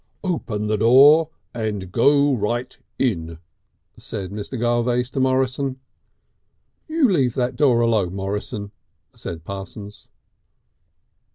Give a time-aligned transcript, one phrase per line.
[0.23, 3.37] "Open the door and go right in,"
[3.99, 4.59] said Mr.
[4.59, 5.79] Garvace to Morrison.
[6.87, 8.71] "You leave that door alone, Morrison,"
[9.13, 10.07] said Parsons.